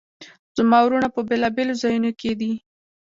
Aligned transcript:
زما 0.57 0.79
وروڼه 0.83 1.07
په 1.15 1.21
بیلابیلو 1.29 1.79
ځایونو 1.81 2.11
کې 2.19 2.31
دي 2.39 2.51